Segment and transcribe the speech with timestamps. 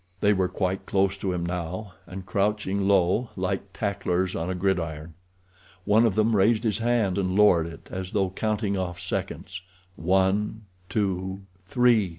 [0.19, 5.13] They were quite close to him now, and crouching low, like tacklers on a gridiron.
[5.85, 11.35] One of them raised his hand and lowered it, as though counting off seconds—one—two—three!